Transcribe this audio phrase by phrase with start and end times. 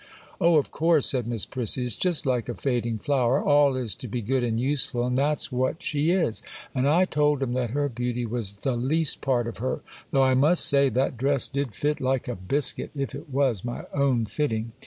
[0.41, 4.07] 'Oh, of course,' said Miss Prissy; 'it's just like a fading flower; all is to
[4.07, 6.41] be good and useful, and that's what she is;
[6.73, 10.33] and I told 'em that her beauty was the least part of her, though I
[10.33, 14.71] must say that dress did fit like a biscuit, if it was my own fitting.